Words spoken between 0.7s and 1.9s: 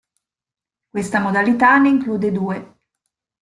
Questa modalità ne